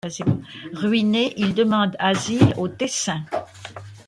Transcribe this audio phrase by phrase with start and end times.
[0.73, 3.23] Ruiné, il demande asile au Tessin.